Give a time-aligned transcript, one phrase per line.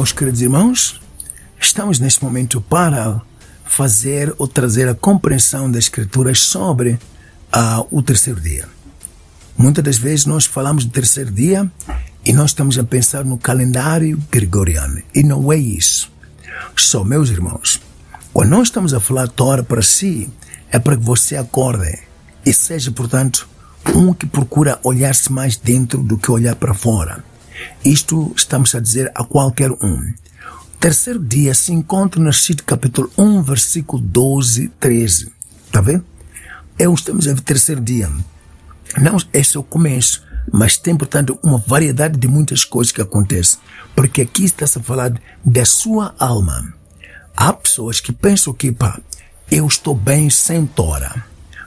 [0.00, 0.98] meus queridos irmãos,
[1.60, 3.20] estamos neste momento para
[3.66, 8.66] fazer ou trazer a compreensão das Escrituras sobre uh, o terceiro dia.
[9.58, 11.70] Muitas das vezes nós falamos do terceiro dia
[12.24, 15.02] e nós estamos a pensar no calendário gregoriano.
[15.14, 16.10] E não é isso.
[16.74, 17.78] Só, meus irmãos,
[18.32, 20.30] quando nós estamos a falar Torá para si,
[20.70, 21.98] é para que você acorde
[22.46, 23.46] e seja, portanto,
[23.94, 27.22] um que procura olhar-se mais dentro do que olhar para fora.
[27.84, 30.12] Isto estamos a dizer a qualquer um.
[30.78, 35.32] Terceiro dia se encontra no Cito capítulo 1, versículo 12, 13.
[35.66, 36.04] Está vendo?
[36.78, 38.10] É estamos a ver terceiro dia.
[38.98, 43.58] Não, esse é o começo, mas tem, portanto, uma variedade de muitas coisas que acontecem.
[43.94, 45.12] Porque aqui está-se a falar
[45.44, 46.72] da sua alma.
[47.36, 48.98] Há pessoas que pensam que, pá,
[49.50, 51.24] eu estou bem sem Tora.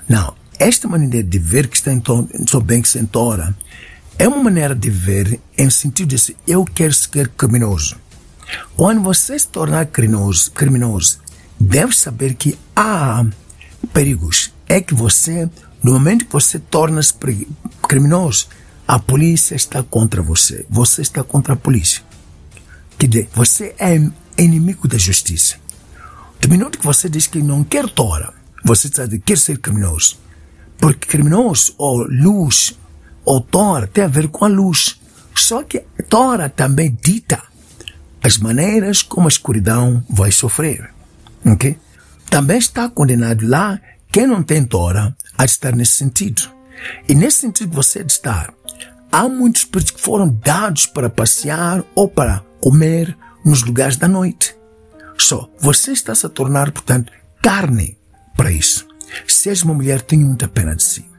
[0.10, 3.56] Não, esta maneira de ver que estou bem sem Tora
[4.18, 7.96] é uma maneira de ver em sentido de se eu quero ser criminoso.
[8.76, 11.20] Quando você se tornar criminoso, criminoso,
[11.60, 13.26] deve saber que há
[13.94, 14.54] perigos.
[14.68, 15.50] É que você,
[15.82, 17.14] no momento que você torna-se
[17.88, 18.48] criminoso,
[18.88, 20.66] a polícia está contra você.
[20.70, 22.04] Você está contra a polícia.
[22.98, 23.96] Que dizer, você é
[24.38, 25.56] inimigo da justiça.
[26.40, 30.18] Do minuto que você diz que não quer Tora, você está quer ser criminoso.
[30.78, 32.78] Porque criminoso ou luz
[33.26, 35.00] ou Tora tem a ver com a luz.
[35.36, 35.80] Só que
[36.10, 37.42] Tora também dita
[38.24, 40.90] as maneiras como a escuridão vai sofrer.
[41.46, 41.78] Ok?
[42.30, 43.80] Também está condenado lá
[44.12, 46.44] quem não tem Tora a estar nesse sentido.
[47.08, 48.54] E nesse sentido você estar,
[49.12, 54.56] há muitos espíritos que foram dados para passear ou para comer nos lugares da noite.
[55.18, 57.98] Só você está se a tornar, portanto, carne
[58.36, 58.88] para isso.
[59.28, 61.13] Se és uma mulher, tenha muita pena de si.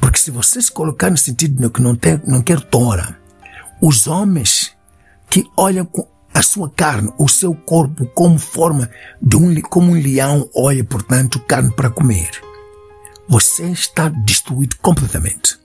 [0.00, 3.18] Porque se você se colocar no sentido que não, tem, não quer tora,
[3.80, 4.72] os homens
[5.28, 8.90] que olham com a sua carne, o seu corpo como forma
[9.20, 12.30] de um, como um leão olha, portanto, carne para comer,
[13.28, 15.58] você está destruído completamente.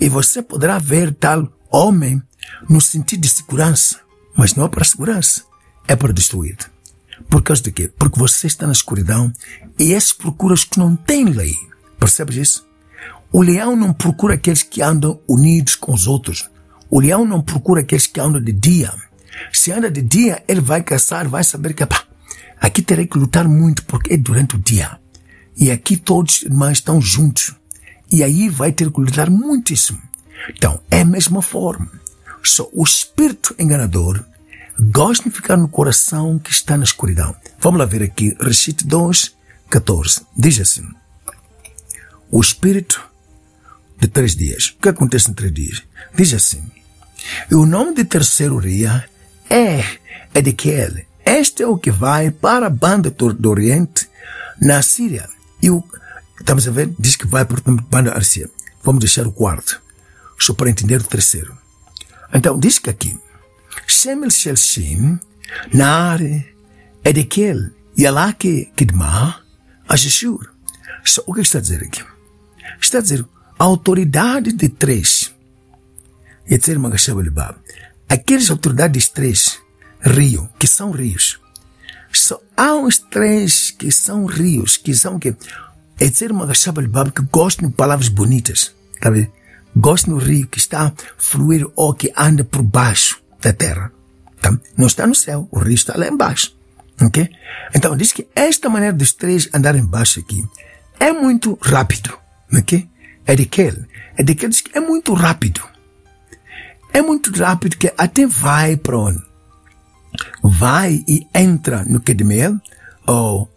[0.00, 2.22] E você poderá ver tal homem
[2.68, 4.00] no sentido de segurança,
[4.36, 5.42] mas não é para segurança,
[5.86, 6.56] é para destruir.
[7.28, 7.88] Por causa de quê?
[7.88, 9.32] Porque você está na escuridão
[9.78, 11.54] e esses procuram os que não têm lei.
[11.98, 12.66] Percebes isso?
[13.34, 16.48] O leão não procura aqueles que andam unidos com os outros.
[16.88, 18.94] O leão não procura aqueles que andam de dia.
[19.52, 22.04] Se anda de dia, ele vai caçar, vai saber que pá,
[22.60, 25.00] aqui terei que lutar muito porque é durante o dia.
[25.56, 27.52] E aqui todos irmãos estão juntos.
[28.08, 30.00] E aí vai ter que lutar muitíssimo.
[30.50, 31.90] Então, é a mesma forma.
[32.40, 34.24] Só o espírito enganador
[34.78, 37.34] gosta de ficar no coração que está na escuridão.
[37.58, 39.34] Vamos lá ver aqui, Recife 2,
[39.68, 40.20] 14.
[40.36, 40.86] Diz assim:
[42.30, 43.12] O espírito
[44.04, 44.74] de três dias.
[44.76, 45.82] O que acontece em três dias?
[46.14, 46.62] Diz assim:
[47.50, 49.04] o nome de terceiro dia
[49.48, 49.82] é
[50.34, 51.04] Edequiel.
[51.24, 54.08] Este é o que vai para a banda do Oriente,
[54.60, 55.26] na Síria.
[55.62, 55.82] E o,
[56.38, 58.50] estamos a ver, diz que vai para a banda da Síria.
[58.82, 59.80] Vamos deixar o quarto,
[60.38, 61.56] só para entender o terceiro.
[62.32, 63.18] Então, diz que aqui,
[63.86, 65.18] Shemel Shelshim,
[65.72, 66.54] Nare,
[67.02, 69.42] Edequiel, Yalake Kidma,
[69.88, 70.52] Ashishur.
[71.26, 72.04] O que está a dizer aqui?
[72.80, 73.24] Está a dizer
[73.64, 75.34] autoridade de três.
[78.08, 79.58] Aqueles autoridades três,
[80.00, 81.40] rio, que são rios.
[82.12, 85.34] Só há uns três que são rios, que são que
[86.00, 88.74] Yetzer Magashabalibab, que gostam de palavras bonitas.
[89.02, 89.28] Vendo?
[89.76, 93.90] Gostam do rio que está a fluir ou que anda por baixo da terra.
[94.40, 94.56] Tá?
[94.76, 96.54] Não está no céu, o rio está lá embaixo.
[97.00, 97.28] Ok?
[97.74, 100.44] Então diz que esta maneira dos três andarem embaixo aqui
[101.00, 102.16] é muito rápido.
[102.52, 102.88] Ok?
[103.26, 103.62] É que
[104.16, 105.62] é de que é muito rápido.
[106.92, 109.22] É muito rápido que até vai para onde?
[110.42, 112.60] Vai e entra no Kedmel
[113.06, 113.50] ou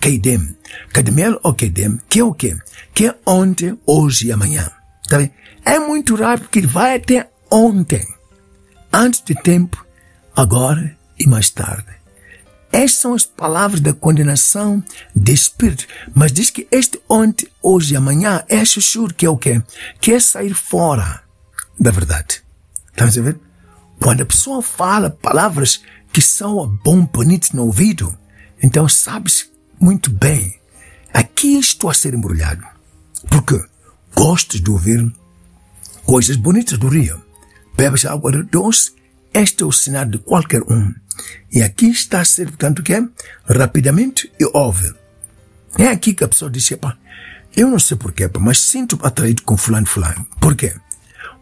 [0.00, 0.56] Kedem.
[0.92, 2.56] Kedmel ou Kedem, que é o quê?
[2.92, 4.70] Que é ontem, hoje e amanhã.
[5.08, 5.32] Tá vendo?
[5.64, 8.04] É muito rápido que vai até ontem
[8.92, 9.86] antes de tempo,
[10.36, 12.01] agora e mais tarde.
[12.72, 14.82] Estas são as palavras da condenação
[15.14, 15.86] de espírito.
[16.14, 19.62] Mas diz que este ontem, hoje e amanhã é chuchur, que é o quê?
[20.00, 21.22] Que é sair fora
[21.78, 22.42] da verdade.
[22.90, 23.38] Estamos a ver?
[24.00, 25.82] Quando a pessoa fala palavras
[26.12, 28.16] que são bom, bonitas no ouvido,
[28.62, 30.58] então sabes muito bem,
[31.12, 32.64] aqui estou a ser embrulhado.
[33.28, 33.62] Porque
[34.16, 35.14] gostas de ouvir
[36.04, 37.22] coisas bonitas do rio
[37.76, 38.92] bebes água doce,
[39.32, 40.92] este é o sinal de qualquer um.
[41.52, 43.02] E aqui está a ser, portanto, que é
[43.46, 44.94] rapidamente e óbvio.
[45.78, 46.96] É aqui que a pessoa diz, pá,
[47.56, 50.26] eu não sei porquê, mas sinto atraído com fulano fulano.
[50.40, 50.74] Por quê?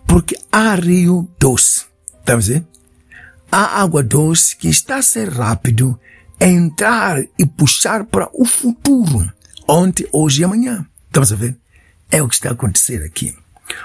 [0.06, 1.84] Porque há rio doce.
[2.24, 2.64] Tá a ver?
[3.50, 5.98] a água doce que está a ser rápido
[6.40, 9.30] a entrar e puxar para o futuro,
[9.68, 10.86] ontem, hoje e amanhã.
[11.06, 11.56] Estamos a ver?
[12.10, 13.36] É o que está a acontecer aqui.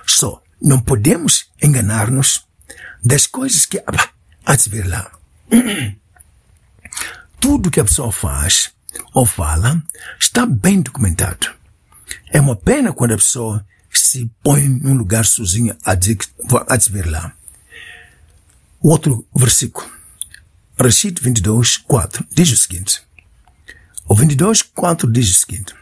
[0.05, 2.44] Só, não podemos enganar-nos
[3.05, 3.81] das coisas que...
[4.45, 5.11] Há de ver lá.
[7.39, 8.71] Tudo que a pessoa faz
[9.13, 9.81] ou fala
[10.19, 11.53] está bem documentado.
[12.31, 16.17] É uma pena quando a pessoa se põe num lugar sozinha a dizer
[16.79, 17.33] se ver lá.
[18.81, 19.89] Outro versículo.
[20.77, 23.01] Rashid 22, 4 diz o seguinte.
[24.07, 25.73] O 22, 4 diz o seguinte.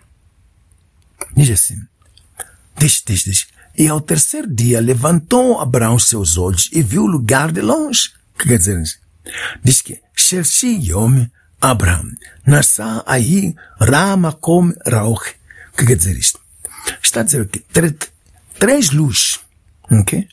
[1.35, 1.85] Diz assim.
[2.77, 3.47] Diz, diz, diz.
[3.77, 8.11] E ao terceiro dia levantou Abraão seus olhos e viu o lugar de longe.
[8.35, 8.99] O que quer dizer isso?
[9.63, 10.01] Diz que
[10.63, 11.27] Yom
[11.61, 12.11] Abraão
[12.45, 15.35] nasça aí Ramakom Rauch.
[15.71, 16.39] O que quer dizer isto?
[17.01, 17.63] Está a dizer que
[18.59, 19.39] três luzes,
[19.89, 20.27] ok?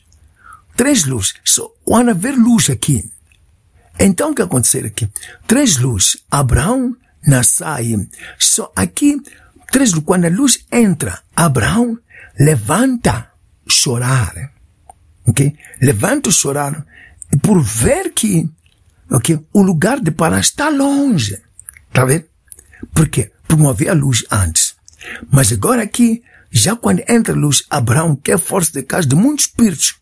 [0.75, 1.33] Três luzes.
[1.43, 3.09] Só vai haver luz aqui.
[3.99, 5.09] Então o que acontecer aqui?
[5.47, 6.17] Três luzes.
[6.29, 6.95] Abraão
[7.25, 7.63] nasce
[8.37, 9.21] Só aqui,
[9.71, 10.05] três luzes.
[10.05, 11.97] Quando a luz entra, Abraão
[12.39, 13.30] levanta
[13.71, 14.51] chorar.
[15.25, 15.55] Ok?
[15.81, 16.85] Levanta chorar
[17.41, 18.49] por ver que
[19.11, 21.39] ok, o lugar de parar está longe.
[21.91, 22.25] Tá vendo?
[22.93, 23.31] Por quê?
[23.47, 24.75] Porque não havia luz antes.
[25.29, 29.45] Mas agora aqui, já quando entra luz, Abraão, que é força de casa de muitos
[29.45, 29.95] espíritos,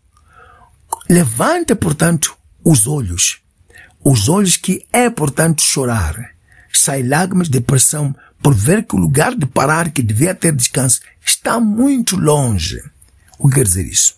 [1.10, 3.42] levanta, portanto, os olhos.
[4.04, 6.36] Os olhos que é, portanto, chorar.
[6.71, 11.01] Sai lágrimas de depressão por ver que o lugar de parar que devia ter descanso
[11.25, 12.81] está muito longe.
[13.39, 14.15] O que quer dizer isso?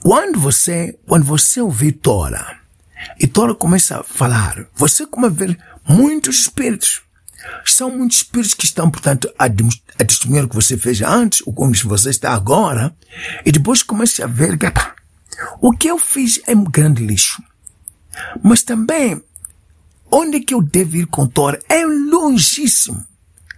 [0.00, 2.58] Quando você, quando você ouvir Tora,
[3.18, 5.58] e Tora começa a falar, você começa a ver
[5.88, 7.00] muitos espíritos.
[7.64, 11.52] São muitos espíritos que estão, portanto, a, a testemunhar o que você fez antes, o
[11.52, 12.94] como você está agora,
[13.46, 14.66] e depois começa a ver que,
[15.60, 17.40] o que eu fiz é um grande lixo.
[18.42, 19.22] Mas também,
[20.10, 21.60] onde é que eu devo ir com Tora?
[21.68, 23.06] É longíssimo.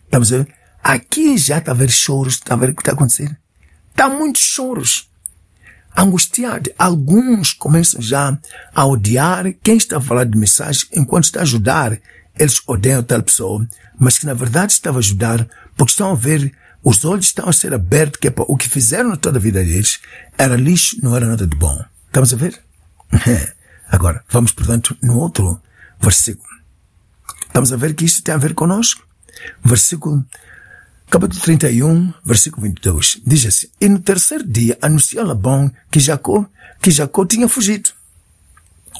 [0.04, 0.54] Estamos a ver?
[0.82, 3.36] Aqui já está a ver choros, está a ver o que está acontecendo?
[3.96, 5.08] Está muitos choros.
[5.96, 6.70] Angustiado.
[6.78, 8.38] Alguns começam já
[8.74, 11.98] a odiar quem está a falar de mensagem enquanto está a ajudar.
[12.38, 13.66] Eles odeiam tal pessoa,
[13.98, 16.52] mas que na verdade estava a ajudar porque estão a ver,
[16.84, 19.98] os olhos estão a ser abertos, que é o que fizeram toda a vida deles
[20.36, 21.82] era lixo, não era nada de bom.
[22.08, 22.60] Estamos a ver?
[23.88, 25.58] Agora, vamos portanto no outro
[25.98, 26.50] versículo.
[27.46, 29.06] Estamos a ver que isto tem a ver conosco.
[29.64, 30.22] Versículo
[31.08, 36.44] Capítulo 31, versículo 22, diz assim, E no terceiro dia anunciou Labão que Jacó,
[36.82, 37.90] que Jacó tinha fugido.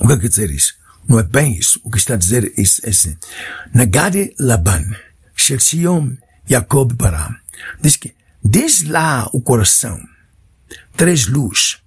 [0.01, 0.75] O que é quer dizer isso?
[1.09, 1.81] Não é bem isso.
[1.83, 3.17] O que está a dizer é isso, é assim.
[3.75, 4.85] Nagade Laban,
[5.35, 6.17] Shelchiom,
[6.47, 7.29] Jacob Bará.
[7.81, 10.01] Diz que, desde lá o coração,
[10.97, 11.83] três luz.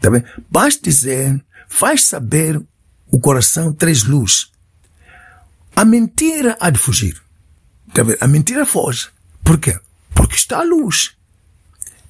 [0.00, 0.24] Tá bem?
[0.50, 2.60] Basta dizer, faz saber
[3.06, 4.50] o coração três luz.
[5.74, 7.22] A mentira há de fugir.
[7.94, 8.16] Tá bem?
[8.20, 9.08] A mentira foge.
[9.46, 9.78] Por quê?
[10.12, 11.12] Porque está a luz.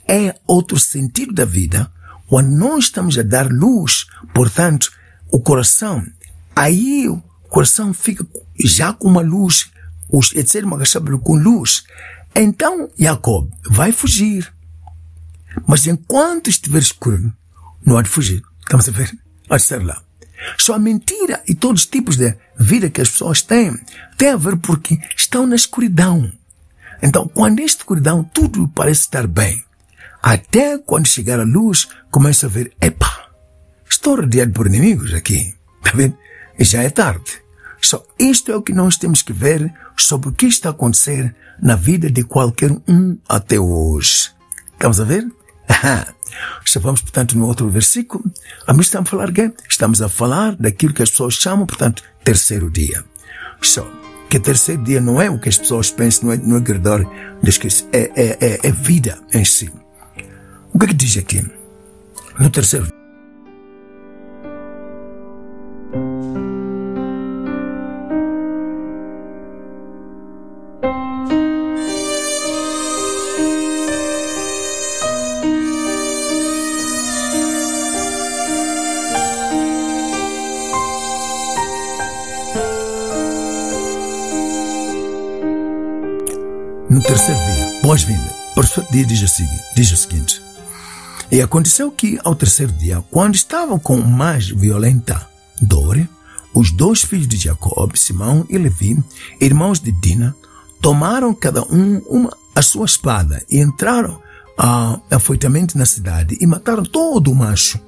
[0.09, 1.93] É outro sentido da vida
[2.27, 4.91] quando nós estamos a dar luz, portanto,
[5.31, 6.05] o coração,
[6.55, 8.27] aí o coração fica
[8.59, 9.71] já com uma luz,
[10.09, 10.65] os etc.
[11.23, 11.85] com luz.
[12.35, 14.51] Então, Jacob vai fugir.
[15.67, 17.33] Mas enquanto estiver escuro,
[17.85, 18.43] não há de fugir.
[18.61, 19.17] Estamos a ver?
[19.51, 20.03] Há de estar lá.
[20.57, 23.79] Só a mentira e todos os tipos de vida que as pessoas têm,
[24.17, 26.33] tem a ver porque estão na escuridão.
[27.03, 29.63] Então, quando esta escuridão tudo parece estar bem,
[30.23, 33.31] até quando chegar a luz, começa a ver, epa,
[33.89, 35.55] estou rodeado por inimigos aqui.
[35.85, 36.17] Está vendo?
[36.59, 37.43] E já é tarde.
[37.81, 41.35] Só isto é o que nós temos que ver sobre o que está a acontecer
[41.61, 44.31] na vida de qualquer um até hoje.
[44.73, 45.27] Estamos a ver?
[46.65, 48.25] Já vamos, portanto, no outro versículo.
[48.67, 49.53] A mim estamos a falar quê?
[49.69, 53.05] Estamos a falar daquilo que as pessoas chamam, portanto, terceiro dia.
[53.63, 53.87] Só
[54.37, 57.01] que terceiro dia não é o que as pessoas pensam, não é, não é agradar
[57.93, 59.73] é, é, é, é vida em si.
[60.73, 61.43] O que é que diz aqui?
[62.39, 62.96] No terceiro
[88.97, 90.43] dia diz o, seguinte, diz o seguinte:
[91.31, 95.29] E aconteceu que, ao terceiro dia, quando estavam com mais violenta
[95.61, 96.09] dor,
[96.55, 98.97] os dois filhos de Jacob, Simão e Levi,
[99.39, 100.35] irmãos de Dina,
[100.81, 104.19] tomaram cada um uma, a sua espada e entraram
[104.57, 107.79] ah, afoitamente na cidade e mataram todo o macho.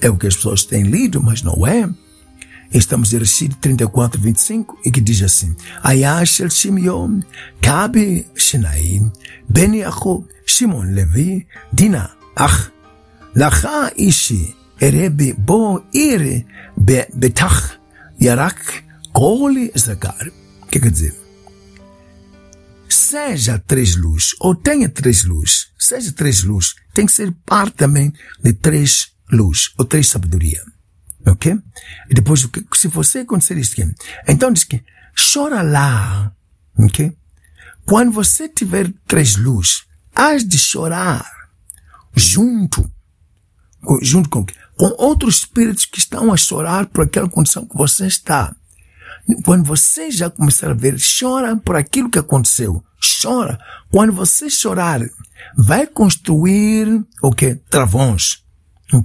[0.00, 1.88] É o que as pessoas têm lido, mas não é.
[2.72, 7.20] Estamos em Rashid 34, 25, e que diz assim: Ayash el Shimeon,
[7.62, 9.10] Kabe Shinai,
[9.48, 12.70] Ben Yaakov, Shimon Levi, Dina, Ach,
[13.34, 16.44] Lacha Ishi, Erebe Bo Ire,
[16.76, 17.78] Betach,
[18.20, 18.84] Yarak,
[19.14, 20.28] Koli Zakar.
[20.62, 21.14] O que quer dizer?
[22.86, 28.12] Seja três luzes, ou tenha três luzes, seja três luzes, tem que ser parte também
[28.42, 30.60] de três luzes, ou três sabedoria.
[31.28, 31.58] Ok?
[32.10, 33.94] E depois, se você acontecer isso aqui,
[34.26, 34.82] então diz que
[35.32, 36.32] chora lá.
[36.78, 37.12] Ok?
[37.84, 41.26] Quando você tiver três luzes, hás de chorar
[42.14, 42.90] junto,
[44.02, 44.44] junto com,
[44.76, 48.54] com outros espíritos que estão a chorar por aquela condição que você está.
[49.44, 52.82] Quando você já começar a ver, chora por aquilo que aconteceu.
[53.22, 53.58] Chora.
[53.90, 55.00] Quando você chorar,
[55.56, 57.54] vai construir o que?
[57.70, 58.42] Travões.
[58.92, 59.02] O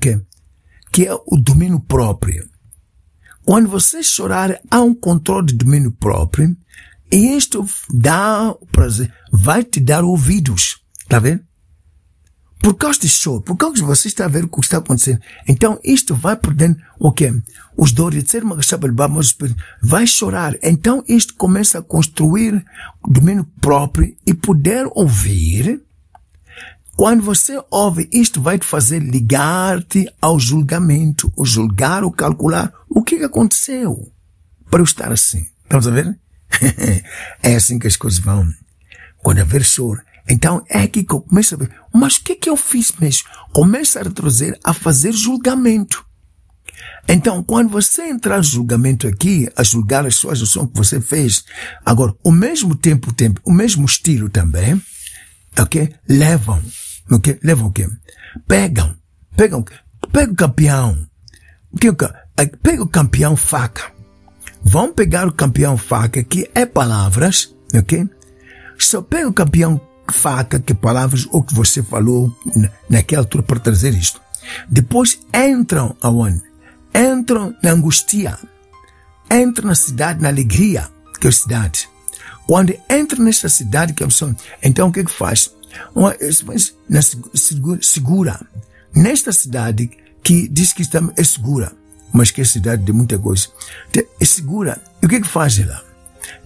[0.93, 1.07] que?
[1.07, 2.47] É o domínio próprio.
[3.43, 6.55] Quando você chorar, há um controle de domínio próprio.
[7.11, 10.79] E isto dá prazer, vai te dar ouvidos.
[11.09, 11.41] Tá vendo?
[12.59, 15.19] Por causa de choro, por causa de você está a ver o que está acontecendo.
[15.47, 17.29] Então, isto vai por dentro, o quê?
[17.75, 18.43] Os dores de ser
[19.81, 20.55] vai chorar.
[20.63, 22.63] Então, isto começa a construir
[23.05, 25.83] domínio próprio e poder ouvir.
[26.95, 32.71] Quando você ouve, isto vai te fazer ligar-te ao julgamento, o julgar, o calcular.
[32.87, 34.11] O que aconteceu
[34.69, 35.47] para eu estar assim?
[35.63, 36.19] Estamos a ver?
[37.41, 38.47] é assim que as coisas vão.
[39.17, 42.35] Quando haver choro, então é aqui que eu começo a ver, mas o que é
[42.35, 43.27] que eu fiz mesmo?
[43.51, 46.05] Começa a retroceder a fazer julgamento.
[47.07, 51.43] Então, quando você entrar no julgamento aqui, a julgar as suas ações que você fez,
[51.85, 54.81] agora, o mesmo tempo, tempo, o mesmo estilo também,
[55.59, 55.93] ok?
[56.07, 56.61] Levam,
[57.11, 57.39] ok?
[57.43, 57.87] Levam o quê?
[58.47, 58.95] Pegam,
[59.35, 59.65] pegam,
[60.11, 61.07] pega o campeão,
[62.61, 63.91] pega o campeão faca.
[64.63, 68.07] Vão pegar o campeão faca, que é palavras, ok?
[68.77, 69.79] Só pega o campeão
[70.11, 72.35] faca, que palavras, ou que você falou
[72.89, 74.21] naquela altura para trazer isto.
[74.69, 76.41] Depois entram aonde?
[76.93, 78.37] Entram na angústia.
[79.31, 81.89] Entram na cidade, na alegria, que é a cidade.
[82.47, 85.51] Quando entra nesta cidade, que é a então o que é que faz?
[85.95, 86.15] Uma,
[86.89, 88.39] na, segura, segura.
[88.93, 89.89] Nesta cidade,
[90.23, 91.71] que diz que está, é segura,
[92.11, 93.47] mas que é cidade de muita coisa.
[94.19, 94.81] É segura.
[95.01, 95.81] E o que é que faz lá?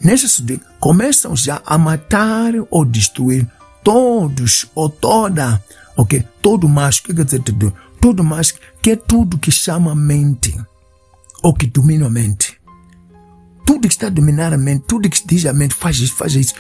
[0.01, 3.48] Nessa cidade, começam já a matar ou destruir
[3.84, 5.63] todos ou toda,
[5.96, 6.24] ok?
[6.42, 7.74] Todo macho, o que quer dizer tudo?
[8.00, 10.56] Todo macho que é tudo que chama mente
[11.44, 12.57] ou que domina a mente.
[13.68, 16.34] Tudo que está a dominar a mente, tudo que diz a mente, faz isso, faz
[16.34, 16.56] isso.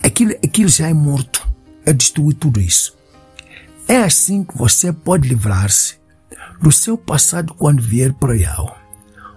[0.00, 1.48] Aquilo, aquilo já é morto.
[1.84, 2.96] É destruir tudo isso.
[3.88, 5.96] É assim que você pode livrar-se
[6.62, 8.72] do seu passado quando vier para o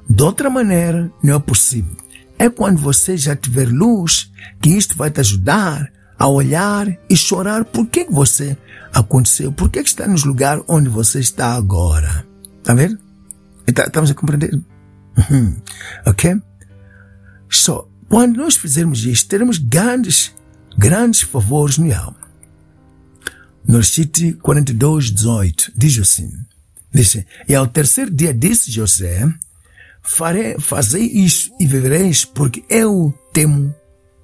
[0.08, 2.04] De outra maneira, não é possível
[2.44, 7.64] é quando você já tiver luz que isto vai te ajudar a olhar e chorar
[7.64, 8.58] por que você
[8.94, 12.26] aconteceu, por que está nos lugar onde você está agora.
[12.64, 12.98] Tá vendo?
[13.74, 14.60] Tá, estamos a compreender?
[16.06, 16.42] Ok?
[17.56, 20.34] Só, quando nós fizermos isto, teremos grandes,
[20.78, 22.24] grandes favores no alma.
[23.68, 26.32] No City 42, 18, diz assim,
[26.94, 29.32] diz, e ao terceiro dia disse José,
[30.02, 33.74] farei, fazei isso e vivereis, porque eu temo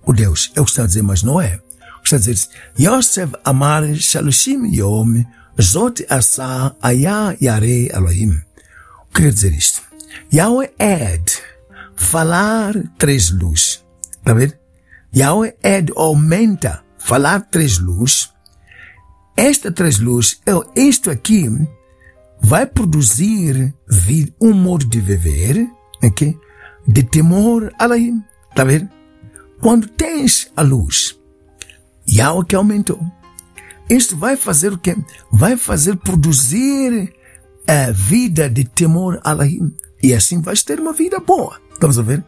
[0.04, 0.52] o Deus.
[0.56, 1.60] É o que está a dizer, mas não é.
[2.04, 2.38] Está a dizer,
[2.80, 5.24] Yosef amar shalushim yom,
[5.62, 8.32] zot asa aya yare Elohim.
[8.32, 9.82] O que quer dizer isto?
[10.34, 11.32] Yahweh Ed,
[12.00, 13.86] falar três luz.
[14.26, 14.60] A ver?
[15.16, 18.34] Yahweh Ed aumenta, falar três luz.
[19.36, 20.42] Esta três luz,
[20.76, 21.48] isto aqui,
[22.42, 23.74] vai produzir
[24.42, 25.68] um modo de viver,
[26.04, 26.38] ok?
[26.88, 27.86] De temor a.
[27.96, 28.90] Está vendo?
[29.62, 31.20] Quando tens a luz,
[32.22, 33.00] algo que aumentou,
[33.90, 34.96] isto vai fazer o quê?
[35.32, 37.14] Vai fazer produzir
[37.68, 39.36] a vida de temor a.
[40.02, 41.60] E assim vais ter uma vida boa.
[41.80, 42.22] Estamos a ver?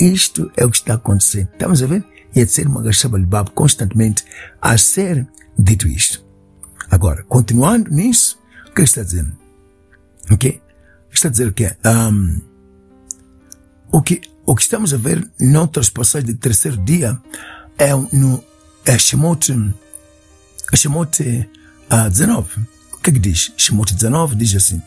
[0.00, 1.48] Isto é o que está acontecendo.
[1.52, 2.04] Estamos a ver?
[2.34, 4.24] E é uma Gashabalibab constantemente
[4.60, 6.26] a ser dito isto.
[6.90, 8.36] Agora, continuando nisso,
[8.68, 9.30] o que está dizendo?
[10.28, 10.60] Ok?
[11.08, 11.76] Está a dizer o quê?
[11.86, 12.40] Um,
[13.92, 17.16] o que, o que estamos a ver noutras passagens de terceiro dia
[17.78, 18.42] é no
[18.84, 19.52] é Shemot,
[20.74, 22.66] Shemot uh, 19.
[22.94, 23.52] O que é que diz?
[23.56, 24.82] Shemot 19 diz assim,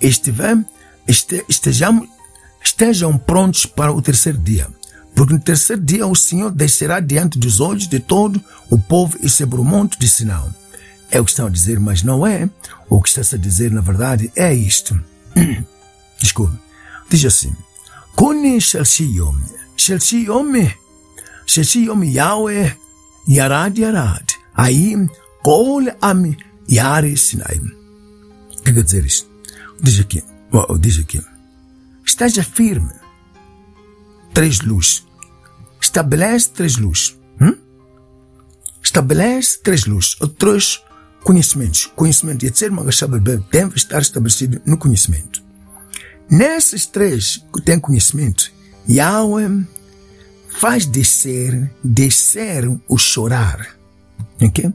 [0.00, 0.64] Estive,
[1.08, 2.08] este, estejam,
[2.62, 4.68] estejam prontos para o terceiro dia,
[5.14, 9.28] porque no terceiro dia o Senhor descerá diante dos olhos de todo o povo e
[9.28, 10.54] sobre o monte de Sinão.
[11.10, 12.48] É o que estão a dizer, mas não é.
[12.88, 14.98] O que está a dizer, na verdade, é isto.
[16.20, 16.56] Desculpe.
[17.08, 17.54] Diz assim:
[18.14, 19.38] Kuni Shalshiyom,
[19.76, 20.52] Shalshiyom,
[21.46, 22.76] Shalshiyom Yahweh,
[23.26, 24.94] Yarad Yarad, aí,
[25.42, 26.36] Kol Am
[26.68, 27.58] Yare Sinai.
[27.58, 29.30] O que quer dizer isso?
[29.80, 30.22] Diz aqui,
[30.80, 31.22] diz aqui,
[32.08, 32.92] esteja firme,
[34.32, 35.06] três luzes,
[35.80, 37.54] estabelece três luzes, hum?
[38.82, 40.82] estabelece três luzes, ou três
[41.22, 42.70] conhecimentos, conhecimento, e ser
[43.50, 45.42] deve estar estabelecido no conhecimento.
[46.30, 48.52] Nesses três que tem conhecimento,
[48.88, 49.66] Yahweh
[50.48, 53.76] faz descer, descer o chorar.
[54.40, 54.72] Ok?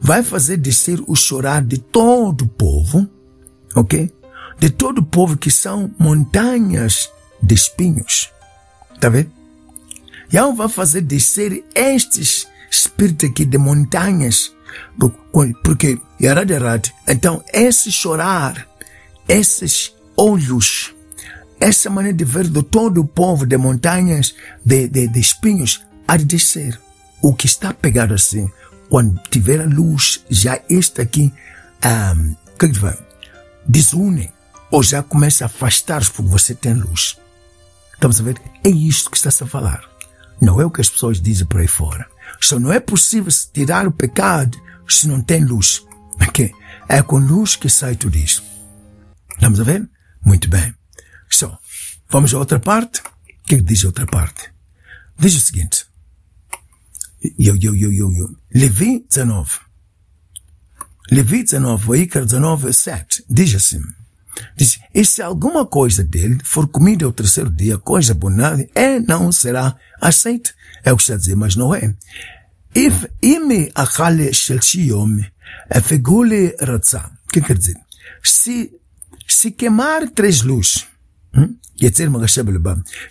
[0.00, 3.08] Vai fazer descer o chorar de todo o povo.
[3.74, 4.10] Ok?
[4.60, 7.10] De todo o povo que são montanhas
[7.42, 8.30] de espinhos.
[9.00, 9.32] Tá vendo?
[10.32, 14.54] Yahweh vai fazer descer estes espíritos aqui de montanhas.
[15.64, 18.68] Porque, Yarad Yarad, então esse chorar,
[19.26, 20.94] esses olhos,
[21.58, 26.16] essa maneira de ver de todo o povo de montanhas, de, de, de espinhos, há
[26.16, 26.78] de descer.
[27.22, 28.50] O que está pegado assim,
[28.88, 31.32] quando tiver a luz, já está aqui,
[31.84, 32.96] um, que vai?
[33.66, 34.32] Desune,
[34.70, 37.18] ou já começa a afastar-se porque você tem luz.
[37.94, 38.40] Estamos a ver?
[38.64, 39.84] É isto que está-se a falar.
[40.40, 42.08] Não é o que as pessoas dizem por aí fora.
[42.40, 44.58] Só não é possível tirar o pecado
[44.88, 45.84] se não tem luz.
[46.28, 46.52] Okay?
[46.86, 48.44] É com luz que sai tudo isso.
[49.32, 49.88] Estamos a ver?
[50.22, 50.74] Muito bem.
[51.30, 51.56] So,
[52.10, 53.00] vamos à outra parte.
[53.00, 54.52] O que, é que diz a outra parte?
[55.18, 55.86] Diz o seguinte.
[57.38, 58.36] Yo, yo, yo, yo, yo.
[58.52, 59.60] Levi 19.
[61.10, 63.24] Levi 19, Oícar 19, 7.
[63.30, 63.82] Diz assim.
[64.56, 69.30] Diz, e se alguma coisa dele for comida ao terceiro dia, coisa bonada, é, não
[69.32, 70.50] será aceita.
[70.84, 71.94] É o que está a dizer, mas não é.
[72.74, 75.18] If ime achale shel shiyom,
[75.82, 77.10] fegule ratza.
[77.26, 77.76] O que quer dizer?
[78.22, 78.72] Se
[79.26, 80.86] se queimar três luzes,
[81.34, 81.56] hum?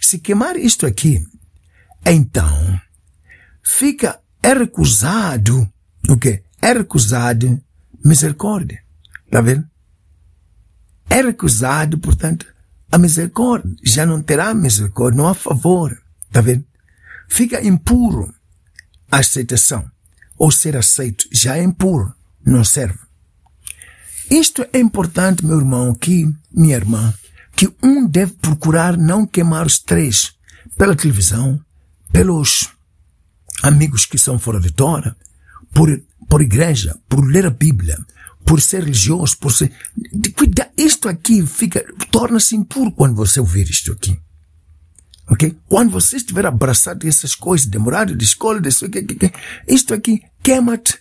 [0.01, 1.25] se queimar isto aqui,
[2.05, 2.79] então
[3.63, 5.67] fica é recusado,
[6.07, 6.43] o quê?
[6.61, 7.61] É recusado
[8.03, 8.81] misericórdia.
[9.25, 9.65] Está vendo?
[11.09, 12.45] É recusado, portanto,
[12.91, 13.75] a misericórdia.
[13.83, 15.99] Já não terá misericórdia, não há favor.
[16.27, 16.65] Está vendo?
[17.27, 18.33] Fica impuro
[19.11, 19.89] a aceitação.
[20.37, 22.13] Ou ser aceito já é impuro,
[22.45, 22.99] não serve.
[24.29, 27.13] Isto é importante, meu irmão, que, minha irmã,
[27.55, 30.33] que um deve procurar não queimar os três
[30.77, 31.59] pela televisão,
[32.11, 32.69] pelos
[33.63, 35.15] amigos que são fora de Tora,
[35.73, 37.97] por, por igreja, por ler a Bíblia,
[38.45, 39.71] por ser religioso, por ser.
[40.35, 40.68] Cuida,
[40.99, 44.19] isto aqui fica, torna-se impuro quando você ouvir isto aqui.
[45.29, 45.57] Ok?
[45.65, 48.67] Quando você estiver abraçado essas coisas, demorado de escola, de
[49.67, 50.99] isto aqui queima-te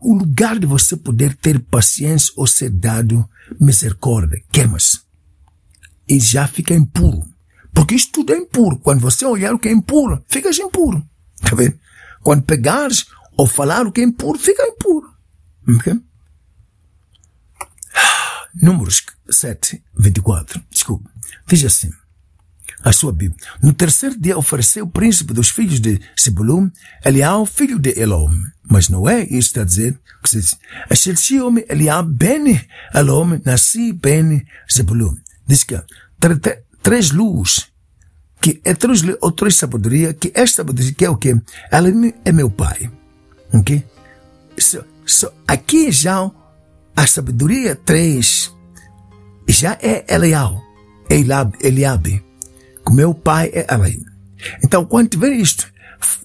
[0.00, 3.28] o lugar de você poder ter paciência ou ser dado
[3.60, 5.00] misericórdia, queima-se.
[6.08, 7.22] E já fica impuro.
[7.74, 8.78] Porque isto tudo é impuro.
[8.78, 11.06] Quando você olhar o que é impuro, fica impuro.
[11.42, 11.78] Tá vendo?
[12.22, 13.04] Quando pegares
[13.36, 15.12] ou falar o que é impuro, fica impuro.
[15.76, 16.00] Ok?
[18.60, 20.62] Números 7, 24.
[20.70, 21.10] Desculpa.
[21.46, 21.90] Diz assim
[22.82, 23.38] a sua Bíblia.
[23.62, 26.70] No terceiro dia ofereceu o príncipe dos filhos de Zebulun,
[27.04, 28.30] Elial, filho de Elom.
[28.70, 29.98] Mas não é isso que está a dizer.
[30.90, 32.60] Ashelciome Eliab ben
[32.94, 35.16] Elom, nasci ben Zebulun.
[35.46, 35.80] Diz que
[36.82, 37.68] três luzes,
[38.40, 41.34] que é três, ou três sabedoria, que esta sabedoria que é o quê?
[41.70, 41.88] Ela
[42.24, 42.90] é meu pai.
[43.52, 43.84] Ok?
[44.58, 46.30] So, so, aqui já
[46.94, 48.52] a sabedoria três
[49.48, 50.62] já é Elial,
[51.10, 52.28] Eliab, Eliabe
[52.88, 54.02] que meu pai é Elohim.
[54.64, 55.70] Então, quando tiver isto,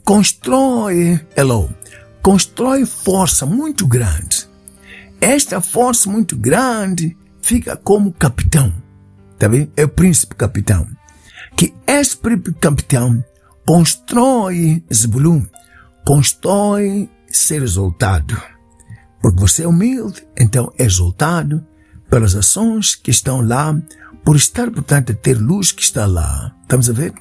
[0.06, 1.70] constrói Elo,
[2.22, 4.48] constrói força muito grande.
[5.20, 8.74] Esta força muito grande fica como capitão,
[9.38, 9.70] tá bem?
[9.76, 10.88] É o príncipe capitão.
[11.58, 13.24] Que esse príncipe capitão
[13.66, 15.46] constrói Zebulun,
[16.06, 18.42] constrói ser exaltado.
[19.22, 21.66] Porque você é humilde, então é exaltado
[22.14, 23.76] pelas ações que estão lá
[24.24, 26.56] por estar, portanto, a ter luz que está lá.
[26.62, 27.12] Estamos a ver?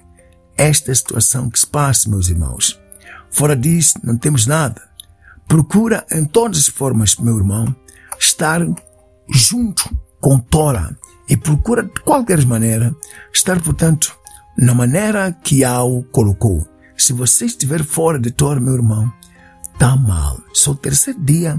[0.55, 2.79] Esta é situação que se passa, meus irmãos.
[3.31, 4.83] Fora disso, não temos nada.
[5.49, 7.75] Procura, em todas as formas, meu irmão,
[8.21, 8.61] estar
[9.31, 10.95] junto com Tora
[11.27, 12.95] e procura, de qualquer maneira,
[13.33, 14.15] estar, portanto,
[14.59, 16.69] na maneira que Yao colocou.
[16.99, 19.11] Se você estiver fora de Tora, meu irmão,
[19.73, 20.39] está mal.
[20.53, 21.59] Só o terceiro dia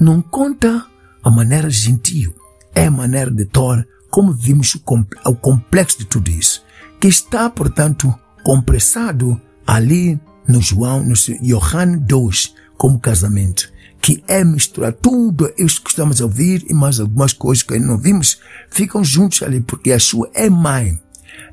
[0.00, 0.86] não conta
[1.22, 2.39] a maneira gentil.
[2.74, 6.64] É a maneira de Tora como vimos o complexo de tudo isso,
[7.00, 14.92] que está, portanto, compressado ali no João, no Johan 2, como casamento, que é misturar
[14.92, 19.04] tudo isso que estamos a ouvir e mais algumas coisas que ainda não vimos, ficam
[19.04, 21.00] juntos ali, porque a sua é mãe.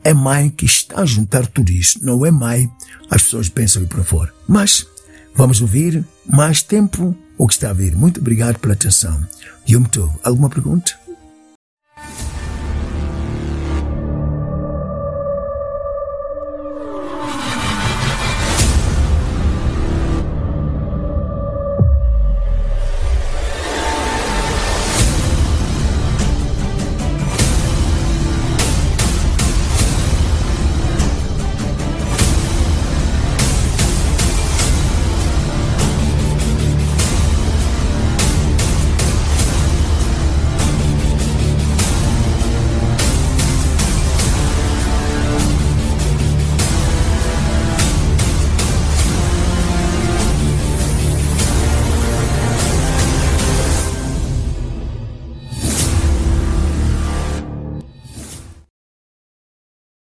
[0.03, 1.99] é mãe que está a juntar tudo isso.
[2.03, 2.69] Não é mãe,
[3.09, 4.33] as pessoas pensam ir para fora.
[4.47, 4.87] Mas
[5.35, 7.95] vamos ouvir mais tempo o que está a vir.
[7.95, 9.21] Muito obrigado pela atenção.
[9.69, 10.13] Yom Tov.
[10.23, 11.06] Alguma pergunta?